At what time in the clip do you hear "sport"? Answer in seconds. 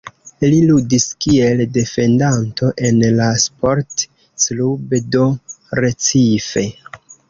3.45-4.09